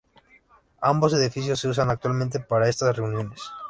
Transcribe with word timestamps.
Ambos 0.81 1.13
edificios 1.13 1.59
se 1.59 1.67
usan 1.67 1.91
actualmente 1.91 2.39
para 2.39 2.67
estas 2.67 2.97
reuniones. 2.97 3.39